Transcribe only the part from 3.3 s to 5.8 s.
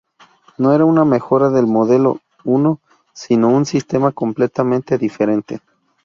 un sistema completamente diferente.